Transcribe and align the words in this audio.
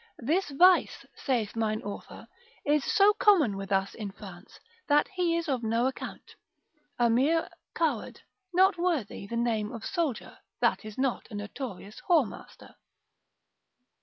This 0.25 0.49
vice 0.49 1.05
(saith 1.27 1.55
mine 1.55 1.83
author) 1.83 2.25
is 2.65 2.83
so 2.83 3.13
common 3.13 3.55
with 3.55 3.71
us 3.71 3.93
in 3.93 4.09
France, 4.09 4.59
that 4.87 5.07
he 5.09 5.37
is 5.37 5.47
of 5.47 5.61
no 5.61 5.85
account, 5.85 6.33
a 6.97 7.07
mere 7.07 7.47
coward, 7.75 8.21
not 8.51 8.79
worthy 8.79 9.27
the 9.27 9.37
name 9.37 9.71
of 9.71 9.83
a 9.83 9.85
soldier, 9.85 10.39
that 10.59 10.83
is 10.85 10.97
not 10.97 11.27
a 11.29 11.35
notorious 11.35 12.01
whoremaster. 12.09 12.73